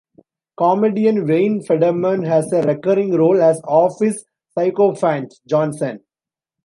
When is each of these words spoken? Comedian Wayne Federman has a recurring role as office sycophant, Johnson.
Comedian 0.57 1.27
Wayne 1.27 1.61
Federman 1.61 2.23
has 2.23 2.51
a 2.51 2.63
recurring 2.63 3.13
role 3.13 3.39
as 3.39 3.61
office 3.67 4.25
sycophant, 4.57 5.31
Johnson. 5.47 5.99